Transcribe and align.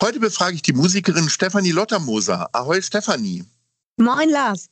Heute 0.00 0.20
befrage 0.20 0.54
ich 0.54 0.62
die 0.62 0.72
Musikerin 0.72 1.28
Stefanie 1.28 1.72
Lottermoser. 1.72 2.48
Ahoi 2.52 2.80
Stefanie. 2.80 3.44
Moin 3.96 4.30
Lars. 4.30 4.68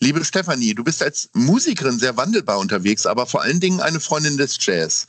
Liebe 0.00 0.24
Stefanie, 0.24 0.74
du 0.74 0.82
bist 0.82 1.02
als 1.02 1.28
Musikerin 1.34 1.98
sehr 1.98 2.16
wandelbar 2.16 2.58
unterwegs, 2.58 3.04
aber 3.04 3.26
vor 3.26 3.42
allen 3.42 3.60
Dingen 3.60 3.80
eine 3.80 4.00
Freundin 4.00 4.38
des 4.38 4.56
Jazz. 4.58 5.06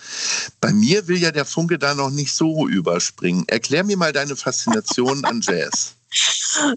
Bei 0.59 0.73
mir 0.73 1.07
will 1.07 1.17
ja 1.17 1.31
der 1.31 1.45
Funke 1.45 1.79
da 1.79 1.95
noch 1.95 2.09
nicht 2.09 2.33
so 2.33 2.67
überspringen. 2.67 3.45
Erklär 3.47 3.85
mir 3.85 3.95
mal 3.95 4.11
deine 4.11 4.35
Faszination 4.35 5.23
an 5.23 5.39
Jazz. 5.39 5.95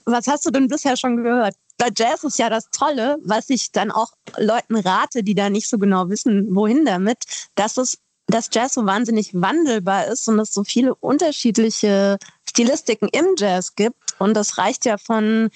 Was 0.04 0.28
hast 0.28 0.46
du 0.46 0.52
denn 0.52 0.68
bisher 0.68 0.96
schon 0.96 1.16
gehört? 1.16 1.56
Bei 1.78 1.88
Jazz 1.92 2.22
ist 2.22 2.38
ja 2.38 2.48
das 2.48 2.70
Tolle, 2.70 3.16
was 3.24 3.50
ich 3.50 3.72
dann 3.72 3.90
auch 3.90 4.12
Leuten 4.36 4.76
rate, 4.76 5.24
die 5.24 5.34
da 5.34 5.50
nicht 5.50 5.68
so 5.68 5.78
genau 5.78 6.08
wissen, 6.10 6.54
wohin 6.54 6.84
damit, 6.84 7.24
dass 7.56 7.76
es 7.76 7.98
dass 8.32 8.48
Jazz 8.52 8.74
so 8.74 8.86
wahnsinnig 8.86 9.30
wandelbar 9.34 10.06
ist 10.06 10.28
und 10.28 10.38
es 10.38 10.52
so 10.52 10.64
viele 10.64 10.94
unterschiedliche 10.94 12.18
Stilistiken 12.48 13.08
im 13.08 13.34
Jazz 13.36 13.74
gibt. 13.74 13.96
Und 14.18 14.34
das 14.34 14.58
reicht 14.58 14.84
ja 14.84 14.98
von 14.98 15.50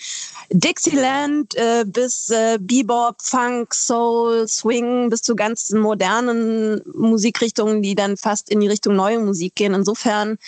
Dixieland 0.51 1.55
äh, 1.57 1.85
bis 1.87 2.31
äh, 2.31 2.59
Bebop, 2.61 3.17
Funk, 3.21 3.75
Soul, 3.75 4.49
Swing 4.49 5.11
bis 5.11 5.23
zu 5.23 5.37
ganz 5.37 5.71
modernen 5.71 6.81
Musikrichtungen, 6.95 7.83
die 7.83 7.95
dann 7.95 8.17
fast 8.17 8.51
in 8.51 8.61
die 8.61 8.69
Richtung 8.69 8.97
neue 8.97 9.19
Musik 9.19 9.55
gehen. 9.55 9.75
Insofern 9.75 10.39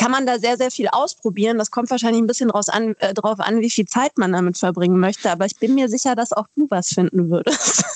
kann 0.00 0.10
man 0.10 0.24
da 0.24 0.38
sehr, 0.38 0.56
sehr 0.56 0.70
viel 0.70 0.88
ausprobieren. 0.88 1.58
Das 1.58 1.70
kommt 1.70 1.90
wahrscheinlich 1.90 2.22
ein 2.22 2.26
bisschen 2.26 2.50
an, 2.50 2.96
äh, 3.00 3.12
drauf 3.12 3.38
an, 3.38 3.60
wie 3.60 3.68
viel 3.68 3.84
Zeit 3.84 4.16
man 4.16 4.32
damit 4.32 4.56
verbringen 4.56 4.98
möchte. 4.98 5.30
Aber 5.30 5.44
ich 5.44 5.56
bin 5.56 5.74
mir 5.74 5.90
sicher, 5.90 6.16
dass 6.16 6.32
auch 6.32 6.46
du 6.56 6.66
was 6.70 6.88
finden 6.88 7.30
würdest. 7.30 7.84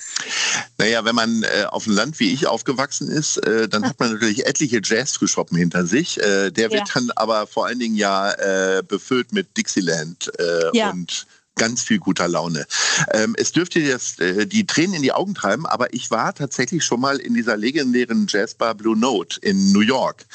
Naja, 0.79 1.05
wenn 1.05 1.15
man 1.15 1.45
äh, 1.45 1.67
auf 1.69 1.85
dem 1.85 1.95
Land 1.95 2.19
wie 2.19 2.33
ich 2.33 2.47
aufgewachsen 2.47 3.09
ist, 3.09 3.37
äh, 3.39 3.69
dann 3.69 3.87
hat 3.87 4.01
man 4.01 4.13
natürlich 4.13 4.47
etliche 4.47 4.81
Jazz-Frühschoppen 4.83 5.57
hinter 5.57 5.87
sich. 5.87 6.21
Äh, 6.21 6.51
der 6.51 6.71
wird 6.71 6.89
ja. 6.89 6.95
dann 6.95 7.11
aber 7.15 7.47
vor 7.47 7.67
allen 7.67 7.79
Dingen 7.79 7.95
ja 7.95 8.33
äh, 8.33 8.83
befüllt 8.83 9.33
mit 9.33 9.57
Dixieland 9.57 10.33
äh, 10.39 10.77
ja. 10.77 10.91
und 10.91 11.27
ganz 11.57 11.83
viel 11.83 11.99
guter 11.99 12.29
Laune. 12.29 12.67
Ähm, 13.13 13.35
es 13.39 13.53
dürfte 13.53 13.81
jetzt 13.81 14.21
äh, 14.21 14.47
die 14.47 14.67
Tränen 14.67 14.95
in 14.95 15.03
die 15.03 15.13
Augen 15.13 15.35
treiben, 15.35 15.67
aber 15.67 15.93
ich 15.95 16.11
war 16.11 16.35
tatsächlich 16.35 16.85
schon 16.85 17.01
mal 17.01 17.17
in 17.17 17.35
dieser 17.35 17.57
legendären 17.57 18.27
Jazzbar 18.29 18.75
Blue 18.75 18.99
Note 18.99 19.39
in 19.41 19.73
New 19.73 19.81
York 19.81 20.27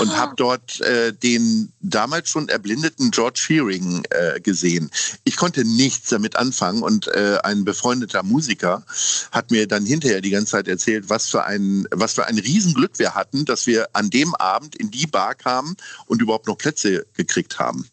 und 0.00 0.10
ah. 0.10 0.16
habe 0.16 0.34
dort 0.36 0.80
äh, 0.82 1.12
den 1.12 1.72
damals 1.80 2.28
schon 2.28 2.48
erblindeten 2.48 3.10
George 3.10 3.40
Shearing 3.40 4.02
äh, 4.10 4.40
gesehen. 4.40 4.90
Ich 5.24 5.36
konnte 5.36 5.64
nichts 5.64 6.10
damit 6.10 6.36
anfangen 6.36 6.82
und 6.82 7.08
äh, 7.08 7.38
ein 7.42 7.64
befreundeter 7.64 8.22
Musiker 8.22 8.84
hat 9.32 9.50
mir 9.50 9.66
dann 9.66 9.86
hinterher 9.86 10.20
die 10.20 10.30
ganze 10.30 10.52
Zeit 10.52 10.68
erzählt, 10.68 11.08
was 11.08 11.28
für 11.28 11.44
ein 11.44 11.86
was 11.90 12.14
für 12.14 12.26
ein 12.26 12.38
Riesenglück 12.38 12.98
wir 12.98 13.14
hatten, 13.14 13.44
dass 13.44 13.66
wir 13.66 13.88
an 13.92 14.10
dem 14.10 14.34
Abend 14.34 14.76
in 14.76 14.90
die 14.90 15.06
Bar 15.06 15.34
kamen 15.34 15.76
und 16.06 16.20
überhaupt 16.20 16.46
noch 16.46 16.58
Plätze 16.58 17.06
gekriegt 17.14 17.58
haben. 17.58 17.88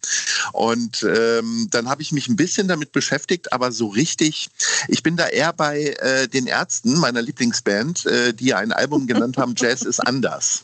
Und 0.52 1.04
ähm, 1.04 1.68
dann 1.70 1.90
habe 1.90 2.02
ich 2.02 2.12
mich 2.12 2.28
ein 2.28 2.36
bisschen 2.36 2.68
damit 2.73 2.91
beschäftigt, 2.91 3.53
aber 3.53 3.72
so 3.72 3.88
richtig. 3.88 4.50
Ich 4.88 5.03
bin 5.03 5.16
da 5.16 5.28
eher 5.28 5.53
bei 5.53 5.95
äh, 6.00 6.28
den 6.28 6.47
Ärzten, 6.47 7.00
meiner 7.00 7.22
Lieblingsband, 7.22 8.06
äh, 8.06 8.34
die 8.34 8.53
ein 8.53 8.72
Album 8.72 9.07
genannt 9.07 9.38
haben, 9.38 9.53
Jazz 9.56 9.81
ist 9.84 10.00
anders. 10.00 10.63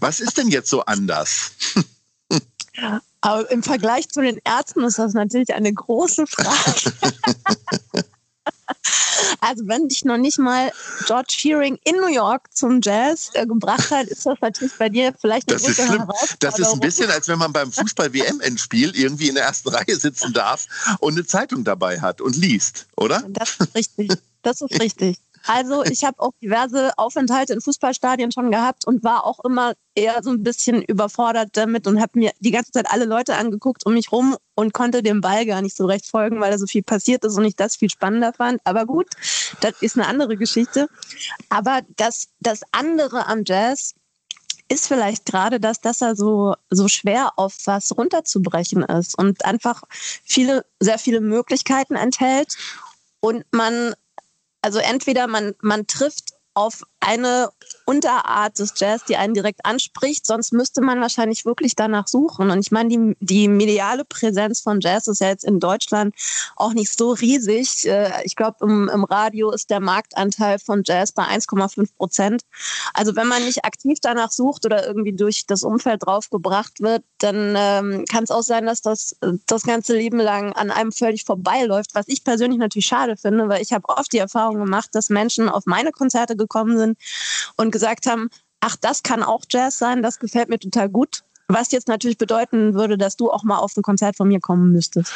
Was 0.00 0.20
ist 0.20 0.36
denn 0.36 0.48
jetzt 0.48 0.70
so 0.70 0.84
anders? 0.84 1.52
Aber 3.20 3.50
im 3.50 3.62
Vergleich 3.62 4.08
zu 4.08 4.20
den 4.20 4.38
Ärzten 4.44 4.82
ist 4.82 4.98
das 4.98 5.14
natürlich 5.14 5.54
eine 5.54 5.72
große 5.72 6.26
Frage. 6.26 6.92
Also 9.44 9.68
wenn 9.68 9.88
dich 9.88 10.06
noch 10.06 10.16
nicht 10.16 10.38
mal 10.38 10.72
George 11.06 11.28
Shearing 11.36 11.78
in 11.84 11.96
New 11.96 12.08
York 12.08 12.48
zum 12.54 12.80
Jazz 12.82 13.30
äh, 13.34 13.46
gebracht 13.46 13.90
hat, 13.90 14.06
ist 14.06 14.24
das 14.24 14.38
natürlich 14.40 14.72
bei 14.78 14.88
dir 14.88 15.12
vielleicht 15.20 15.50
eine 15.50 15.60
das 15.60 15.68
ist 15.68 15.86
schlimm. 15.86 16.08
Das 16.38 16.58
ist 16.58 16.72
ein 16.72 16.80
bisschen, 16.80 17.10
als 17.10 17.28
wenn 17.28 17.38
man 17.38 17.52
beim 17.52 17.70
Fußball-WM-Endspiel 17.70 18.96
irgendwie 18.96 19.28
in 19.28 19.34
der 19.34 19.44
ersten 19.44 19.68
Reihe 19.74 19.96
sitzen 19.96 20.32
darf 20.32 20.66
und 21.00 21.12
eine 21.12 21.26
Zeitung 21.26 21.62
dabei 21.62 22.00
hat 22.00 22.22
und 22.22 22.36
liest, 22.36 22.86
oder? 22.96 23.22
Das 23.28 23.56
ist 23.58 23.74
richtig. 23.74 24.12
Das 24.40 24.62
ist 24.62 24.80
richtig. 24.80 25.18
Also 25.46 25.84
ich 25.84 26.04
habe 26.04 26.20
auch 26.20 26.32
diverse 26.40 26.92
Aufenthalte 26.96 27.52
in 27.52 27.60
Fußballstadien 27.60 28.32
schon 28.32 28.50
gehabt 28.50 28.86
und 28.86 29.04
war 29.04 29.24
auch 29.24 29.44
immer 29.44 29.74
eher 29.94 30.22
so 30.22 30.30
ein 30.30 30.42
bisschen 30.42 30.82
überfordert 30.82 31.50
damit 31.52 31.86
und 31.86 32.00
habe 32.00 32.18
mir 32.18 32.32
die 32.40 32.50
ganze 32.50 32.72
Zeit 32.72 32.90
alle 32.90 33.04
Leute 33.04 33.36
angeguckt 33.36 33.84
um 33.84 33.94
mich 33.94 34.10
rum 34.10 34.36
und 34.54 34.72
konnte 34.72 35.02
dem 35.02 35.20
Ball 35.20 35.44
gar 35.44 35.60
nicht 35.60 35.76
so 35.76 35.86
recht 35.86 36.06
folgen, 36.06 36.40
weil 36.40 36.50
da 36.50 36.58
so 36.58 36.66
viel 36.66 36.82
passiert 36.82 37.24
ist 37.24 37.36
und 37.36 37.44
ich 37.44 37.56
das 37.56 37.76
viel 37.76 37.90
spannender 37.90 38.32
fand. 38.32 38.60
Aber 38.64 38.86
gut, 38.86 39.08
das 39.60 39.74
ist 39.80 39.96
eine 39.96 40.06
andere 40.06 40.36
Geschichte. 40.36 40.88
Aber 41.50 41.82
das, 41.96 42.28
das 42.40 42.62
andere 42.72 43.26
am 43.26 43.42
Jazz 43.44 43.94
ist 44.68 44.88
vielleicht 44.88 45.26
gerade 45.26 45.60
das, 45.60 45.80
dass 45.80 46.00
er 46.00 46.16
so, 46.16 46.54
so 46.70 46.88
schwer 46.88 47.32
auf 47.36 47.54
was 47.66 47.96
runterzubrechen 47.96 48.82
ist 48.82 49.16
und 49.18 49.44
einfach 49.44 49.82
viele, 50.24 50.64
sehr 50.80 50.98
viele 50.98 51.20
Möglichkeiten 51.20 51.96
enthält 51.96 52.56
und 53.20 53.44
man 53.52 53.94
also 54.64 54.78
entweder 54.78 55.26
man, 55.26 55.54
man 55.60 55.86
trifft 55.86 56.30
auf 56.54 56.86
eine 57.04 57.50
Unterart 57.86 58.58
des 58.58 58.72
Jazz, 58.76 59.04
die 59.04 59.16
einen 59.16 59.34
direkt 59.34 59.64
anspricht. 59.64 60.26
Sonst 60.26 60.52
müsste 60.52 60.80
man 60.80 61.00
wahrscheinlich 61.00 61.44
wirklich 61.44 61.76
danach 61.76 62.08
suchen. 62.08 62.50
Und 62.50 62.60
ich 62.60 62.70
meine, 62.70 62.88
die, 62.88 63.16
die 63.20 63.48
mediale 63.48 64.04
Präsenz 64.04 64.60
von 64.60 64.80
Jazz 64.80 65.06
ist 65.06 65.20
ja 65.20 65.28
jetzt 65.28 65.44
in 65.44 65.60
Deutschland 65.60 66.14
auch 66.56 66.72
nicht 66.72 66.96
so 66.96 67.12
riesig. 67.12 67.86
Äh, 67.86 68.10
ich 68.24 68.36
glaube, 68.36 68.56
im, 68.62 68.88
im 68.88 69.04
Radio 69.04 69.50
ist 69.50 69.70
der 69.70 69.80
Marktanteil 69.80 70.58
von 70.58 70.82
Jazz 70.84 71.12
bei 71.12 71.24
1,5 71.24 71.88
Prozent. 71.96 72.42
Also 72.94 73.16
wenn 73.16 73.26
man 73.26 73.44
nicht 73.44 73.64
aktiv 73.64 73.98
danach 74.00 74.30
sucht 74.30 74.64
oder 74.64 74.86
irgendwie 74.86 75.12
durch 75.12 75.46
das 75.46 75.62
Umfeld 75.62 76.06
draufgebracht 76.06 76.80
wird, 76.80 77.04
dann 77.18 77.54
ähm, 77.56 78.04
kann 78.10 78.24
es 78.24 78.30
auch 78.30 78.42
sein, 78.42 78.64
dass 78.66 78.80
das 78.80 79.16
das 79.46 79.62
ganze 79.64 79.94
Leben 79.94 80.18
lang 80.18 80.54
an 80.54 80.70
einem 80.70 80.92
völlig 80.92 81.24
vorbeiläuft. 81.24 81.94
Was 81.94 82.08
ich 82.08 82.24
persönlich 82.24 82.58
natürlich 82.58 82.86
schade 82.86 83.16
finde, 83.16 83.48
weil 83.48 83.60
ich 83.60 83.72
habe 83.72 83.88
oft 83.88 84.12
die 84.12 84.18
Erfahrung 84.18 84.56
gemacht, 84.56 84.90
dass 84.92 85.10
Menschen 85.10 85.50
auf 85.50 85.66
meine 85.66 85.92
Konzerte 85.92 86.36
gekommen 86.36 86.78
sind 86.78 86.93
und 87.56 87.70
gesagt 87.70 88.06
haben, 88.06 88.28
ach, 88.60 88.76
das 88.76 89.02
kann 89.02 89.22
auch 89.22 89.44
Jazz 89.50 89.78
sein, 89.78 90.02
das 90.02 90.18
gefällt 90.18 90.48
mir 90.48 90.58
total 90.58 90.88
gut. 90.88 91.22
Was 91.46 91.72
jetzt 91.72 91.88
natürlich 91.88 92.16
bedeuten 92.16 92.72
würde, 92.72 92.96
dass 92.96 93.16
du 93.16 93.30
auch 93.30 93.44
mal 93.44 93.58
auf 93.58 93.76
ein 93.76 93.82
Konzert 93.82 94.16
von 94.16 94.28
mir 94.28 94.40
kommen 94.40 94.72
müsstest. 94.72 95.12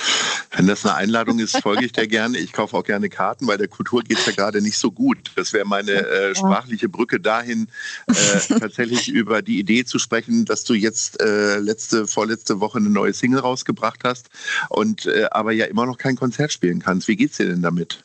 Wenn 0.55 0.67
das 0.67 0.85
eine 0.85 0.95
Einladung 0.95 1.39
ist, 1.39 1.57
folge 1.63 1.87
ich 1.87 1.93
dir 1.93 2.07
gerne. 2.07 2.37
Ich 2.37 2.53
kaufe 2.53 2.77
auch 2.77 2.85
gerne 2.85 3.09
Karten, 3.09 3.47
weil 3.47 3.57
der 3.57 3.69
Kultur 3.69 4.03
geht 4.03 4.19
es 4.19 4.27
ja 4.27 4.33
gerade 4.33 4.61
nicht 4.61 4.77
so 4.77 4.93
gut. 4.93 5.31
Das 5.37 5.55
wäre 5.55 5.65
meine 5.65 5.93
äh, 5.93 6.35
sprachliche 6.35 6.91
Brücke 6.91 7.19
dahin, 7.19 7.69
äh, 8.09 8.15
tatsächlich 8.61 9.09
über 9.09 9.41
die 9.41 9.59
Idee 9.59 9.87
zu 9.87 9.99
sprechen, 9.99 10.45
dass 10.45 10.65
du 10.65 10.75
jetzt 10.75 11.19
äh, 11.23 11.59
letzte, 11.61 12.07
vorletzte 12.07 12.61
Woche 12.61 12.77
eine 12.77 12.91
neue 12.91 13.15
Single 13.15 13.41
rausgebracht 13.41 14.01
hast 14.05 14.29
und 14.69 15.07
äh, 15.07 15.29
aber 15.31 15.53
ja 15.53 15.65
immer 15.65 15.87
noch 15.87 15.97
kein 15.97 16.17
Konzert 16.17 16.53
spielen 16.53 16.81
kannst. 16.81 17.09
Wie 17.09 17.17
geht's 17.17 17.39
dir 17.39 17.47
denn 17.47 17.63
damit? 17.63 18.05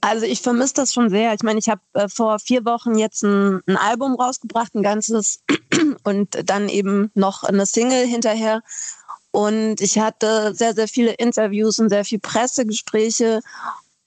Also 0.00 0.24
ich 0.24 0.42
vermisse 0.42 0.74
das 0.74 0.92
schon 0.92 1.10
sehr. 1.10 1.34
Ich 1.34 1.42
meine, 1.42 1.58
ich 1.58 1.68
habe 1.68 1.80
äh, 1.94 2.08
vor 2.08 2.38
vier 2.38 2.64
Wochen 2.64 2.96
jetzt 2.96 3.22
ein, 3.22 3.60
ein, 3.66 3.76
Album 3.76 4.14
rausgebracht, 4.14 4.74
ein 4.74 4.82
ganzes 4.82 5.42
und 6.04 6.48
dann 6.48 6.68
eben 6.68 7.10
noch 7.14 7.42
eine 7.42 7.66
Single 7.66 8.06
hinterher. 8.06 8.62
Und 9.30 9.80
ich 9.80 9.98
hatte 9.98 10.54
sehr, 10.54 10.74
sehr 10.74 10.88
viele 10.88 11.12
Interviews 11.12 11.78
und 11.78 11.90
sehr 11.90 12.04
viele 12.04 12.20
Pressegespräche 12.20 13.40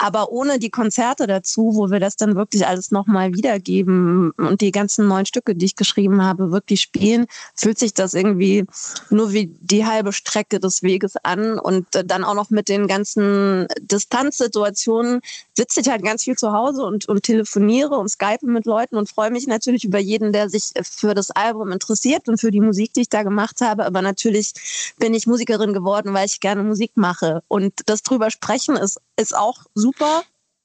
aber 0.01 0.31
ohne 0.31 0.57
die 0.57 0.71
Konzerte 0.71 1.27
dazu, 1.27 1.75
wo 1.75 1.91
wir 1.91 1.99
das 1.99 2.15
dann 2.15 2.35
wirklich 2.35 2.65
alles 2.65 2.89
nochmal 2.89 3.35
wiedergeben 3.35 4.31
und 4.31 4.59
die 4.59 4.71
ganzen 4.71 5.07
neuen 5.07 5.27
Stücke, 5.27 5.53
die 5.53 5.65
ich 5.65 5.75
geschrieben 5.75 6.23
habe, 6.23 6.51
wirklich 6.51 6.81
spielen, 6.81 7.27
fühlt 7.53 7.77
sich 7.77 7.93
das 7.93 8.15
irgendwie 8.15 8.65
nur 9.11 9.31
wie 9.31 9.55
die 9.61 9.85
halbe 9.85 10.11
Strecke 10.11 10.59
des 10.59 10.81
Weges 10.81 11.17
an. 11.17 11.59
Und 11.59 11.93
äh, 11.95 12.03
dann 12.03 12.23
auch 12.23 12.33
noch 12.33 12.49
mit 12.49 12.67
den 12.67 12.87
ganzen 12.87 13.67
Distanzsituationen 13.79 15.21
sitze 15.55 15.81
ich 15.81 15.89
halt 15.89 16.03
ganz 16.03 16.23
viel 16.23 16.35
zu 16.35 16.51
Hause 16.51 16.81
und, 16.81 17.07
und 17.07 17.21
telefoniere 17.21 17.95
und 17.95 18.09
skype 18.09 18.43
mit 18.47 18.65
Leuten 18.65 18.95
und 18.95 19.07
freue 19.07 19.29
mich 19.29 19.45
natürlich 19.45 19.83
über 19.83 19.99
jeden, 19.99 20.33
der 20.33 20.49
sich 20.49 20.71
für 20.81 21.13
das 21.13 21.29
Album 21.29 21.71
interessiert 21.71 22.27
und 22.27 22.41
für 22.41 22.49
die 22.49 22.61
Musik, 22.61 22.93
die 22.93 23.01
ich 23.01 23.09
da 23.09 23.21
gemacht 23.21 23.61
habe. 23.61 23.85
Aber 23.85 24.01
natürlich 24.01 24.95
bin 24.97 25.13
ich 25.13 25.27
Musikerin 25.27 25.73
geworden, 25.73 26.15
weil 26.15 26.25
ich 26.25 26.39
gerne 26.39 26.63
Musik 26.63 26.93
mache. 26.95 27.43
Und 27.47 27.73
das 27.85 28.01
drüber 28.01 28.31
sprechen 28.31 28.77
ist, 28.77 28.99
ist 29.15 29.37
auch 29.37 29.59
super 29.75 29.90
super. 29.91 30.23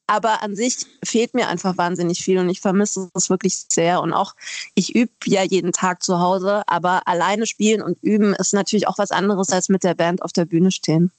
Aber 0.09 0.43
an 0.43 0.55
sich 0.55 0.87
fehlt 1.05 1.35
mir 1.35 1.49
einfach 1.49 1.77
wahnsinnig 1.77 2.23
viel 2.23 2.39
und 2.39 2.49
ich 2.49 2.61
vermisse 2.61 3.11
es 3.15 3.29
wirklich 3.29 3.65
sehr. 3.69 4.01
Und 4.01 4.13
auch, 4.13 4.35
ich 4.77 4.95
übe 4.95 5.11
ja 5.25 5.43
jeden 5.43 5.73
Tag 5.73 6.03
zu 6.03 6.21
Hause, 6.21 6.63
aber 6.69 7.09
alleine 7.09 7.45
spielen 7.45 7.83
und 7.83 8.01
üben 8.03 8.33
ist 8.35 8.55
natürlich 8.55 8.87
auch 8.87 8.99
was 8.99 9.11
anderes 9.11 9.51
als 9.51 9.69
mit 9.69 9.83
der 9.83 9.95
Band 9.95 10.23
auf 10.23 10.33
der 10.33 10.45
Bühne 10.45 10.71
stehen. 10.71 11.11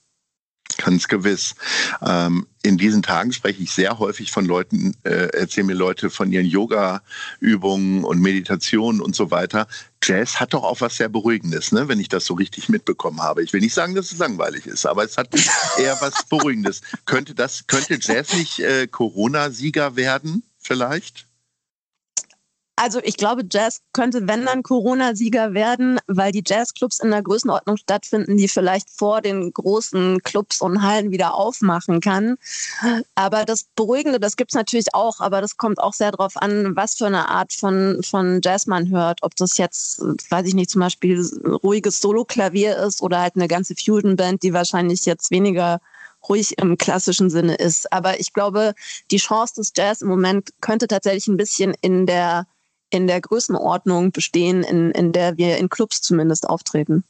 Ganz 0.78 1.08
gewiss. 1.08 1.56
Ähm, 2.02 2.48
in 2.64 2.78
diesen 2.78 3.02
Tagen 3.02 3.34
spreche 3.34 3.64
ich 3.64 3.72
sehr 3.72 3.98
häufig 3.98 4.32
von 4.32 4.46
Leuten, 4.46 4.96
äh, 5.04 5.28
erzählen 5.38 5.68
mir 5.68 5.74
Leute 5.74 6.10
von 6.10 6.32
ihren 6.32 6.46
Yoga-Übungen 6.46 8.04
und 8.04 8.22
Meditationen 8.22 9.02
und 9.02 9.16
so 9.16 9.32
weiter. 9.32 9.68
Jazz 10.04 10.40
hat 10.40 10.54
doch 10.54 10.64
auch 10.64 10.82
was 10.82 10.98
sehr 10.98 11.10
Beruhigendes, 11.10 11.72
ne? 11.72 11.88
wenn 11.88 12.00
ich 12.00 12.10
das 12.10 12.26
so 12.26 12.36
richtig 12.36 12.70
mitbekommen 12.70 13.22
habe. 13.22 13.44
Ich 13.44 13.54
will 13.54 13.62
nicht 13.62 13.74
sagen, 13.74 13.96
dass 13.96 14.12
es 14.12 14.20
langweilig 14.20 14.66
ist, 14.68 14.86
aber 14.86 15.04
es 15.04 15.18
hat 15.18 15.30
eher 15.80 15.98
was 16.00 16.26
Beruhigendes. 16.30 16.82
könnte, 17.06 17.34
das, 17.34 17.66
könnte 17.68 17.98
Jazz 18.00 18.34
nicht 18.34 18.60
äh, 18.60 18.88
Corona-Sieger 18.88 19.96
werden, 19.96 20.44
vielleicht? 20.60 21.26
Also 22.80 23.00
ich 23.04 23.18
glaube, 23.18 23.44
Jazz 23.50 23.82
könnte, 23.92 24.28
wenn 24.28 24.46
dann 24.46 24.62
Corona-Sieger 24.62 25.56
werden, 25.56 26.00
weil 26.06 26.32
die 26.32 26.44
Jazzclubs 26.46 27.00
in 27.00 27.10
der 27.10 27.24
Größenordnung 27.24 27.76
stattfinden, 27.78 28.38
die 28.38 28.48
vielleicht 28.48 28.92
vor 28.92 29.22
den 29.22 29.52
großen 29.52 30.22
Clubs 30.22 30.62
und 30.62 30.84
Hallen 30.84 31.10
wieder 31.10 31.34
aufmachen 31.34 32.02
kann. 32.02 32.38
Aber 33.16 33.46
das 33.46 33.66
Beruhigende, 33.76 34.20
das 34.20 34.38
gibt's 34.38 34.54
natürlich 34.54 34.94
auch, 34.94 35.22
aber 35.22 35.42
das 35.42 35.58
kommt 35.58 35.80
auch 35.80 35.94
sehr 35.94 36.12
darauf 36.12 36.38
an, 36.38 36.76
was 36.76 36.94
für 36.94 37.08
eine 37.08 37.30
Art 37.30 37.52
von, 37.52 38.04
von 38.04 38.42
Jazz 38.44 38.68
man 38.68 38.92
hört. 38.92 39.24
Ob 39.24 39.36
das 39.36 39.58
jetzt, 39.58 40.00
weiß 40.30 40.46
ich 40.46 40.54
nicht, 40.54 40.70
zum 40.70 40.82
Beispiel 40.82 41.20
ruhiges 41.64 42.00
Solo-Klavier 42.00 42.78
ist 42.78 43.02
oder 43.02 43.22
halt 43.22 43.38
eine 43.38 43.48
ganze 43.48 43.74
Fusion-Band, 43.76 44.44
die 44.44 44.54
wahrscheinlich 44.54 45.04
jetzt 45.08 45.32
weniger 45.32 45.82
ruhig 46.30 46.60
im 46.60 46.78
klassischen 46.78 47.32
Sinne 47.32 47.56
ist. 47.56 47.92
Aber 47.92 48.20
ich 48.20 48.34
glaube, 48.34 48.76
die 49.10 49.18
Chance 49.18 49.56
des 49.56 49.74
Jazz 49.76 50.02
im 50.04 50.10
Moment 50.10 50.50
könnte 50.62 50.88
tatsächlich 50.88 51.28
ein 51.28 51.38
bisschen 51.38 51.74
in 51.82 52.06
der 52.06 52.46
in 52.90 53.08
der 53.08 53.22
Größenordnung 53.22 54.12
bestehen, 54.12 54.64
in, 54.64 54.92
in 54.92 55.12
der 55.12 55.38
wir 55.38 55.58
in 55.58 55.70
Clubs 55.70 56.02
zumindest 56.02 56.48
auftreten. 56.48 57.04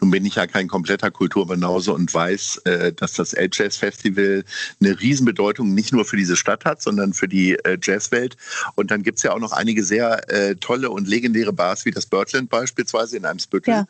Nun 0.00 0.10
bin 0.10 0.24
ich 0.24 0.34
ja 0.34 0.46
kein 0.46 0.66
kompletter 0.66 1.10
Kulturbanause 1.10 1.92
und 1.92 2.12
weiß, 2.12 2.62
äh, 2.64 2.92
dass 2.92 3.12
das 3.12 3.32
El-Jazz 3.32 3.76
Festival 3.76 4.44
eine 4.80 5.00
Riesenbedeutung 5.00 5.72
nicht 5.72 5.92
nur 5.92 6.04
für 6.04 6.16
diese 6.16 6.36
Stadt 6.36 6.64
hat, 6.64 6.82
sondern 6.82 7.12
für 7.12 7.28
die 7.28 7.52
äh, 7.64 7.78
Jazzwelt. 7.80 8.36
Und 8.74 8.90
dann 8.90 9.02
gibt 9.04 9.18
es 9.18 9.22
ja 9.22 9.32
auch 9.32 9.38
noch 9.38 9.52
einige 9.52 9.84
sehr 9.84 10.28
äh, 10.30 10.56
tolle 10.56 10.90
und 10.90 11.06
legendäre 11.06 11.52
Bars 11.52 11.84
wie 11.84 11.92
das 11.92 12.06
Birdland 12.06 12.50
beispielsweise 12.50 13.16
in 13.16 13.24
Eimsbüttel. 13.24 13.74
Ja. 13.74 13.86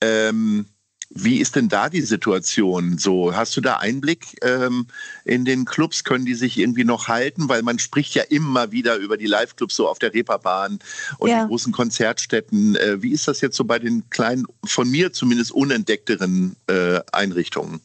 Ähm, 0.00 0.66
wie 1.14 1.38
ist 1.38 1.54
denn 1.54 1.68
da 1.68 1.88
die 1.88 2.00
Situation 2.00 2.98
so? 2.98 3.34
Hast 3.34 3.56
du 3.56 3.60
da 3.60 3.76
Einblick 3.76 4.36
ähm, 4.42 4.86
in 5.24 5.44
den 5.44 5.64
Clubs? 5.64 6.02
Können 6.02 6.24
die 6.24 6.34
sich 6.34 6.58
irgendwie 6.58 6.84
noch 6.84 7.06
halten? 7.06 7.48
Weil 7.48 7.62
man 7.62 7.78
spricht 7.78 8.14
ja 8.14 8.24
immer 8.24 8.72
wieder 8.72 8.96
über 8.96 9.16
die 9.16 9.26
Live-Clubs 9.26 9.76
so 9.76 9.88
auf 9.88 10.00
der 10.00 10.12
Reeperbahn 10.12 10.80
und 11.18 11.30
ja. 11.30 11.42
die 11.42 11.48
großen 11.48 11.72
Konzertstätten. 11.72 12.74
Äh, 12.74 13.00
wie 13.00 13.12
ist 13.12 13.28
das 13.28 13.40
jetzt 13.40 13.56
so 13.56 13.64
bei 13.64 13.78
den 13.78 14.10
kleinen, 14.10 14.46
von 14.64 14.90
mir 14.90 15.12
zumindest 15.12 15.52
unentdeckteren 15.52 16.56
äh, 16.66 17.00
Einrichtungen? 17.12 17.80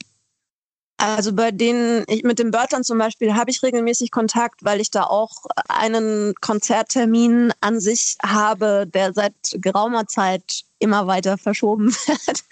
Also 1.00 1.32
bei 1.32 1.52
denen, 1.52 2.04
ich, 2.08 2.24
mit 2.24 2.40
dem 2.40 2.52
Börtern 2.52 2.84
zum 2.84 2.98
Beispiel 2.98 3.34
habe 3.34 3.50
ich 3.52 3.64
regelmäßig 3.64 4.12
Kontakt, 4.12 4.66
weil 4.66 4.82
ich 4.82 4.92
da 4.92 5.04
auch 5.04 5.46
einen 5.70 6.34
Konzerttermin 6.42 7.54
an 7.62 7.80
sich 7.80 8.18
habe, 8.22 8.86
der 8.86 9.14
seit 9.14 9.34
geraumer 9.54 10.08
Zeit 10.08 10.66
immer 10.78 11.08
weiter 11.08 11.38
verschoben 11.38 11.88
wird. 12.08 12.44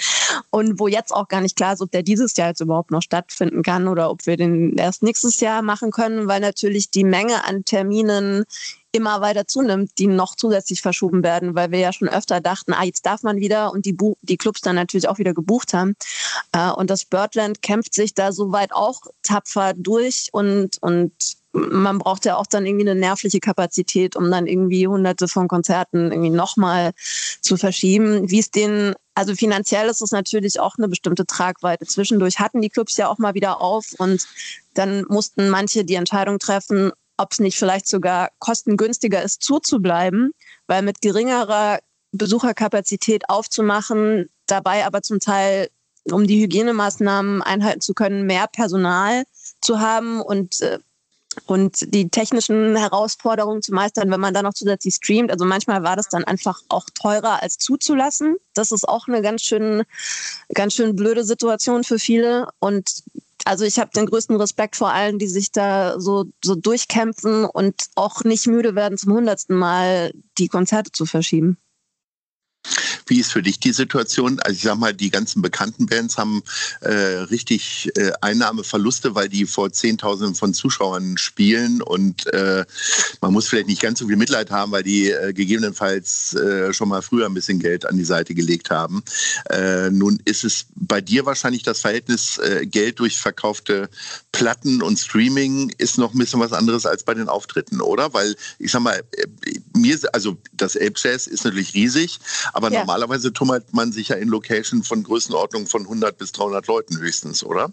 Und 0.50 0.80
wo 0.80 0.88
jetzt 0.88 1.12
auch 1.14 1.28
gar 1.28 1.42
nicht 1.42 1.58
klar 1.58 1.74
ist, 1.74 1.82
ob 1.82 1.92
der 1.92 2.04
dieses 2.04 2.38
Jahr 2.38 2.48
jetzt 2.48 2.62
überhaupt 2.62 2.92
noch 2.92 3.02
stattfinden 3.02 3.64
kann 3.64 3.90
oder 3.90 4.10
ob 4.10 4.26
wir 4.26 4.38
den 4.38 4.78
erst 4.78 5.04
nächstes 5.04 5.42
Jahr 5.42 5.62
machen 5.62 5.92
können, 5.92 6.28
weil 6.30 6.40
natürlich 6.40 6.90
die 6.90 7.04
Menge 7.04 7.44
an 7.44 7.66
Terminen 7.66 8.46
immer 8.98 9.22
weiter 9.22 9.48
zunimmt, 9.48 9.92
die 9.98 10.08
noch 10.08 10.36
zusätzlich 10.36 10.82
verschoben 10.82 11.24
werden, 11.24 11.56
weil 11.56 11.72
wir 11.72 11.80
ja 11.80 11.94
schon 11.94 12.10
öfter 12.10 12.42
dachten, 12.42 12.74
ah, 12.74 12.84
jetzt 12.84 13.06
darf 13.06 13.24
man 13.24 13.38
wieder 13.38 13.72
und 13.72 13.86
die, 13.86 13.94
Bu 13.94 14.16
die 14.22 14.38
Clubs 14.38 14.62
dann 14.62 14.76
natürlich 14.76 15.08
auch 15.08 15.18
wieder 15.18 15.34
gebucht 15.34 15.74
haben. 15.74 15.96
Äh, 16.52 16.72
und 16.72 16.90
das 16.90 17.06
Birdland 17.06 17.62
kämpft 17.62 17.94
sich 17.94 18.14
da 18.14 18.32
soweit 18.32 18.74
auch 18.74 19.02
tapfer 19.24 19.74
durch 19.76 20.30
und, 20.34 20.78
und 20.82 21.14
man 21.58 21.98
braucht 21.98 22.26
ja 22.26 22.36
auch 22.36 22.46
dann 22.46 22.66
irgendwie 22.66 22.90
eine 22.90 23.00
nervliche 23.00 23.40
Kapazität, 23.40 24.16
um 24.16 24.30
dann 24.30 24.48
irgendwie 24.48 24.88
hunderte 24.88 25.28
von 25.28 25.48
Konzerten 25.48 26.12
irgendwie 26.12 26.30
nochmal 26.30 26.92
zu 27.42 27.58
verschieben. 27.58 28.30
Wie 28.30 28.40
es 28.40 28.52
den, 28.52 28.94
also 29.16 29.34
finanziell 29.34 29.88
ist 29.90 30.02
es 30.02 30.12
natürlich 30.12 30.60
auch 30.60 30.76
eine 30.78 30.88
bestimmte 30.88 31.26
Tragweite. 31.26 31.86
Zwischendurch 31.86 32.40
hatten 32.40 32.62
die 32.62 32.70
Clubs 32.70 32.98
ja 32.98 33.08
auch 33.08 33.18
mal 33.18 33.34
wieder 33.34 33.62
auf 33.62 33.94
und 33.98 34.28
dann 34.74 35.06
mussten 35.08 35.50
manche 35.50 35.84
die 35.84 35.96
Entscheidung 35.96 36.40
treffen, 36.40 36.92
ob 37.18 37.32
es 37.32 37.40
nicht 37.40 37.58
vielleicht 37.58 37.88
sogar 37.88 38.30
kostengünstiger 38.40 39.22
ist, 39.22 39.44
zuzubleiben, 39.44 40.32
weil 40.68 40.82
mit 40.82 41.02
geringerer 41.02 41.80
Besucherkapazität 42.12 43.30
aufzumachen, 43.30 44.30
dabei 44.46 44.86
aber 44.86 45.02
zum 45.02 45.20
Teil, 45.20 45.70
um 46.12 46.26
die 46.26 46.42
Hygienemaßnahmen 46.42 47.42
einhalten 47.42 47.82
zu 47.82 47.94
können, 47.94 48.26
mehr 48.26 48.48
Personal 48.48 49.24
zu 49.62 49.80
haben 49.80 50.22
und 50.22 50.62
äh, 50.62 50.80
und 51.46 51.94
die 51.94 52.10
technischen 52.10 52.76
Herausforderungen 52.76 53.62
zu 53.62 53.74
meistern, 53.74 54.10
wenn 54.10 54.20
man 54.20 54.34
dann 54.34 54.46
noch 54.46 54.54
zusätzlich 54.54 54.96
streamt. 54.96 55.32
Also 55.32 55.46
manchmal 55.46 55.84
war 55.84 55.96
das 55.96 56.10
dann 56.10 56.24
einfach 56.24 56.62
auch 56.70 56.86
teurer 56.90 57.42
als 57.42 57.58
zuzulassen. 57.58 58.38
Das 58.54 58.72
ist 58.72 58.88
auch 58.88 59.08
eine 59.08 59.22
ganz 59.22 59.44
schön, 59.44 59.84
ganz 60.54 60.74
schön 60.74 60.96
blöde 60.96 61.24
Situation 61.24 61.84
für 61.84 62.00
viele. 62.00 62.48
Und 62.60 63.04
also 63.46 63.66
ich 63.66 63.80
habe 63.80 63.92
den 63.96 64.06
größten 64.06 64.36
Respekt 64.36 64.76
vor 64.76 64.92
allen, 64.92 65.20
die 65.20 65.28
sich 65.28 65.52
da 65.52 66.00
so, 66.00 66.26
so 66.44 66.56
durchkämpfen 66.56 67.46
und 67.46 67.76
auch 67.96 68.24
nicht 68.24 68.48
müde 68.48 68.76
werden, 68.76 68.98
zum 68.98 69.14
hundertsten 69.14 69.56
Mal 69.56 70.12
die 70.38 70.48
Konzerte 70.48 70.92
zu 70.92 71.06
verschieben. 71.06 71.58
Wie 73.10 73.20
ist 73.20 73.32
für 73.32 73.42
dich 73.42 73.60
die 73.60 73.74
Situation? 73.74 74.40
Also 74.40 74.56
ich 74.56 74.64
sag 74.64 74.78
mal, 74.78 74.94
die 74.94 75.10
ganzen 75.10 75.42
bekannten 75.42 75.86
Bands 75.86 76.18
haben 76.18 76.44
äh, 76.82 76.92
richtig 76.92 77.92
äh, 77.96 78.12
Einnahmeverluste, 78.22 79.16
weil 79.16 79.30
die 79.30 79.46
vor 79.46 79.72
Zehntausenden 79.72 80.36
von 80.36 80.54
Zuschauern 80.54 81.18
spielen 81.18 81.82
und 81.82 82.28
äh, 82.34 82.66
man 83.22 83.34
muss 83.34 83.48
vielleicht 83.48 83.68
nicht 83.68 83.82
ganz 83.82 84.00
so 84.00 84.08
viel 84.08 84.18
Mitleid 84.18 84.52
haben, 84.52 84.72
weil 84.72 84.84
die 84.84 85.10
äh, 85.10 85.34
gegebenenfalls 85.34 86.34
äh, 86.34 86.74
schon 86.74 86.90
mal 86.90 87.02
früher 87.02 87.26
ein 87.26 87.34
bisschen 87.34 87.60
Geld 87.60 87.86
an 87.86 87.98
die 87.98 88.04
Seite 88.04 88.34
gelegt 88.34 88.70
haben. 88.70 89.04
Äh, 89.50 89.90
nun 89.90 90.20
ist 90.26 90.44
es 90.44 90.66
bei 90.76 91.02
dir 91.02 91.26
wahrscheinlich 91.26 91.64
das 91.64 91.82
Verhältnis 91.82 92.40
Geld 92.64 93.00
durch 93.00 93.18
verkaufte 93.18 93.90
Platten 94.32 94.82
und 94.82 95.00
Streaming 95.00 95.74
ist 95.78 95.98
noch 95.98 96.14
ein 96.14 96.20
bisschen 96.20 96.40
was 96.40 96.54
anderes 96.54 96.86
als 96.86 97.04
bei 97.04 97.14
den 97.14 97.30
Auftritten, 97.30 97.82
oder? 97.82 98.14
Weil 98.14 98.36
ich 98.60 98.72
sag 98.72 98.82
mal, 98.82 99.02
mir, 99.78 99.98
also 100.14 100.38
das 100.54 100.76
Ape 100.76 100.94
Jazz 100.96 101.28
ist 101.28 101.46
natürlich 101.46 101.74
riesig, 101.74 102.20
aber 102.54 102.72
ja. 102.72 102.80
normalerweise 102.80 103.32
tummelt 103.32 103.74
man 103.74 103.92
sich 103.92 104.10
ja 104.10 104.16
in 104.16 104.30
Location 104.30 104.84
von 104.84 105.04
Größenordnung 105.04 105.68
von 105.68 105.84
100 105.84 106.18
bis 106.18 106.32
300 106.32 106.68
Leuten 106.68 107.00
höchstens, 107.00 107.44
oder? 107.44 107.72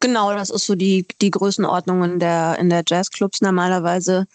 Genau, 0.00 0.34
das 0.34 0.50
ist 0.50 0.66
so 0.66 0.74
die, 0.74 1.06
die 1.20 1.30
Größenordnung 1.30 2.04
in 2.04 2.18
der, 2.18 2.58
in 2.58 2.68
der 2.68 2.84
Jazzclubs 2.86 3.40
normalerweise 3.40 4.26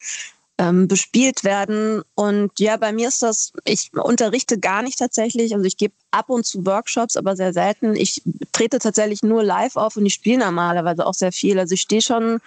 ähm, 0.58 0.88
bespielt 0.88 1.44
werden. 1.44 2.02
Und 2.16 2.60
ja, 2.60 2.76
bei 2.78 2.92
mir 2.92 3.08
ist 3.08 3.24
das, 3.24 3.54
ich 3.66 3.92
unterrichte 3.94 4.60
gar 4.60 4.82
nicht 4.82 5.00
tatsächlich. 5.00 5.54
Also 5.54 5.66
ich 5.66 5.78
gebe 5.78 5.94
ab 6.12 6.30
und 6.30 6.46
zu 6.46 6.66
Workshops, 6.66 7.18
aber 7.18 7.36
sehr 7.36 7.54
selten. 7.54 7.96
Ich 7.96 8.22
trete 8.52 8.80
tatsächlich 8.80 9.24
nur 9.24 9.44
live 9.44 9.76
auf 9.76 9.98
und 9.98 10.06
ich 10.06 10.14
spiele 10.14 10.40
normalerweise 10.40 11.06
auch 11.06 11.14
sehr 11.14 11.32
viel. 11.32 11.60
Also 11.60 11.74
ich 11.74 11.82
stehe 11.82 12.02
schon 12.02 12.40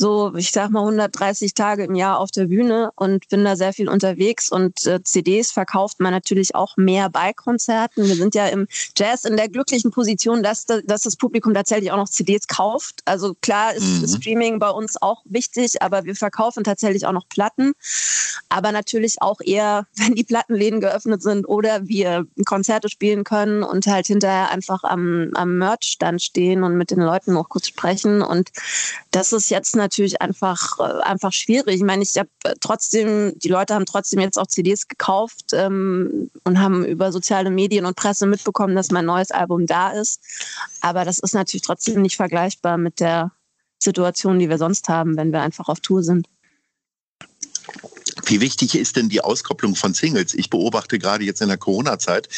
so, 0.00 0.34
ich 0.34 0.50
sag 0.50 0.70
mal 0.70 0.80
130 0.80 1.52
Tage 1.52 1.84
im 1.84 1.94
Jahr 1.94 2.18
auf 2.18 2.30
der 2.30 2.46
Bühne 2.46 2.90
und 2.96 3.28
bin 3.28 3.44
da 3.44 3.54
sehr 3.54 3.74
viel 3.74 3.88
unterwegs 3.88 4.50
und 4.50 4.86
äh, 4.86 5.02
CDs 5.02 5.52
verkauft 5.52 6.00
man 6.00 6.12
natürlich 6.12 6.54
auch 6.54 6.78
mehr 6.78 7.10
bei 7.10 7.34
Konzerten. 7.34 8.06
Wir 8.06 8.16
sind 8.16 8.34
ja 8.34 8.46
im 8.46 8.66
Jazz 8.96 9.24
in 9.26 9.36
der 9.36 9.50
glücklichen 9.50 9.90
Position, 9.90 10.42
dass, 10.42 10.64
dass 10.64 11.02
das 11.02 11.16
Publikum 11.16 11.52
tatsächlich 11.52 11.92
auch 11.92 11.98
noch 11.98 12.08
CDs 12.08 12.48
kauft. 12.48 13.02
Also 13.04 13.34
klar 13.42 13.74
ist 13.74 14.00
mhm. 14.00 14.08
Streaming 14.08 14.58
bei 14.58 14.70
uns 14.70 15.00
auch 15.02 15.22
wichtig, 15.26 15.82
aber 15.82 16.04
wir 16.04 16.16
verkaufen 16.16 16.64
tatsächlich 16.64 17.06
auch 17.06 17.12
noch 17.12 17.28
Platten. 17.28 17.72
Aber 18.48 18.72
natürlich 18.72 19.20
auch 19.20 19.40
eher, 19.44 19.86
wenn 19.96 20.14
die 20.14 20.24
Plattenläden 20.24 20.80
geöffnet 20.80 21.22
sind 21.22 21.46
oder 21.46 21.86
wir 21.86 22.26
Konzerte 22.46 22.88
spielen 23.00 23.24
können 23.24 23.62
und 23.62 23.86
halt 23.86 24.08
hinterher 24.08 24.50
einfach 24.50 24.84
am, 24.84 25.30
am 25.32 25.56
Merch-Stand 25.56 26.20
stehen 26.20 26.62
und 26.62 26.76
mit 26.76 26.90
den 26.90 27.00
Leuten 27.00 27.32
noch 27.32 27.48
kurz 27.48 27.66
sprechen. 27.66 28.20
Und 28.20 28.50
das 29.10 29.32
ist 29.32 29.48
jetzt 29.48 29.74
natürlich 29.74 30.20
einfach, 30.20 30.78
äh, 30.78 31.00
einfach 31.02 31.32
schwierig. 31.32 31.76
Ich 31.76 31.82
meine, 31.82 32.02
ich 32.02 32.18
habe 32.18 32.28
trotzdem, 32.60 33.32
die 33.38 33.48
Leute 33.48 33.74
haben 33.74 33.86
trotzdem 33.86 34.20
jetzt 34.20 34.38
auch 34.38 34.46
CDs 34.46 34.86
gekauft 34.86 35.46
ähm, 35.54 36.30
und 36.44 36.60
haben 36.60 36.84
über 36.84 37.10
soziale 37.10 37.50
Medien 37.50 37.86
und 37.86 37.96
Presse 37.96 38.26
mitbekommen, 38.26 38.76
dass 38.76 38.90
mein 38.90 39.06
neues 39.06 39.30
Album 39.30 39.66
da 39.66 39.92
ist. 39.92 40.20
Aber 40.82 41.06
das 41.06 41.18
ist 41.20 41.32
natürlich 41.32 41.62
trotzdem 41.62 42.02
nicht 42.02 42.16
vergleichbar 42.16 42.76
mit 42.76 43.00
der 43.00 43.32
Situation, 43.78 44.38
die 44.38 44.50
wir 44.50 44.58
sonst 44.58 44.90
haben, 44.90 45.16
wenn 45.16 45.32
wir 45.32 45.40
einfach 45.40 45.70
auf 45.70 45.80
Tour 45.80 46.02
sind. 46.02 46.28
Wie 48.26 48.40
wichtig 48.40 48.74
ist 48.74 48.96
denn 48.96 49.08
die 49.08 49.20
Auskopplung 49.20 49.76
von 49.76 49.94
Singles? 49.94 50.34
Ich 50.34 50.50
beobachte 50.50 50.98
gerade 50.98 51.24
jetzt 51.24 51.40
in 51.40 51.48
der 51.48 51.58
Corona-Zeit, 51.58 52.28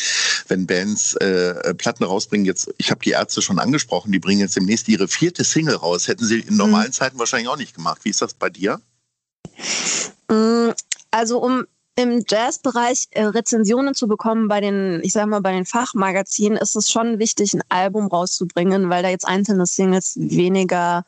wenn 0.49 0.67
Bands 0.67 1.15
äh, 1.15 1.75
Platten 1.75 2.05
rausbringen, 2.05 2.47
jetzt, 2.47 2.73
ich 2.79 2.91
habe 2.91 3.01
die 3.05 3.11
Ärzte 3.11 3.43
schon 3.43 3.59
angesprochen, 3.59 4.13
die 4.13 4.19
bringen 4.19 4.41
jetzt 4.41 4.57
demnächst 4.57 4.89
ihre 4.89 5.09
vierte 5.09 5.45
Single 5.45 5.77
raus. 5.77 6.09
Hätten 6.09 6.25
sie 6.25 6.41
in 6.41 6.57
normalen 6.57 6.89
mhm. 6.89 6.93
Zeiten 6.93 7.19
wahrscheinlich 7.19 7.49
auch 7.49 7.57
nicht 7.57 7.75
gemacht. 7.75 8.01
Wie 8.05 8.11
ist 8.11 8.23
das 8.23 8.35
bei 8.35 8.51
dir? 8.51 8.81
Mm, 10.29 10.71
also 11.11 11.39
um 11.43 11.65
im 11.95 12.25
Jazzbereich 12.27 13.09
äh, 13.11 13.25
Rezensionen 13.25 13.95
zu 13.95 14.09
bekommen 14.09 14.49
bei 14.49 14.61
den, 14.63 15.01
ich 15.03 15.13
sag 15.13 15.27
mal, 15.27 15.43
bei 15.43 15.53
den 15.53 15.67
Fachmagazinen, 15.67 16.57
ist 16.57 16.75
es 16.75 16.91
schon 16.91 17.19
wichtig, 17.19 17.53
ein 17.53 17.63
Album 17.69 18.07
rauszubringen, 18.07 18.89
weil 18.89 19.03
da 19.03 19.11
jetzt 19.11 19.27
einzelne 19.27 19.67
Singles 19.67 20.15
weniger 20.17 21.05